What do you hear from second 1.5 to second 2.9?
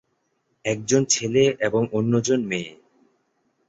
এবং অন্যজন মেয়ে।